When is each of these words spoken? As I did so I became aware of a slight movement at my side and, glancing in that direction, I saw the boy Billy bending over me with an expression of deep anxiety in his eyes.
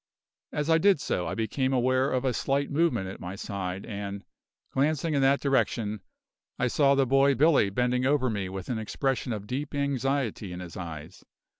As 0.51 0.67
I 0.67 0.79
did 0.79 0.99
so 0.99 1.27
I 1.27 1.35
became 1.35 1.73
aware 1.73 2.09
of 2.11 2.25
a 2.25 2.33
slight 2.33 2.71
movement 2.71 3.07
at 3.07 3.19
my 3.19 3.35
side 3.35 3.85
and, 3.85 4.23
glancing 4.71 5.13
in 5.13 5.21
that 5.21 5.41
direction, 5.41 6.01
I 6.57 6.69
saw 6.69 6.95
the 6.95 7.05
boy 7.05 7.35
Billy 7.35 7.69
bending 7.69 8.07
over 8.07 8.27
me 8.27 8.49
with 8.49 8.67
an 8.69 8.79
expression 8.79 9.31
of 9.31 9.45
deep 9.45 9.75
anxiety 9.75 10.51
in 10.53 10.59
his 10.59 10.75
eyes. 10.75 11.23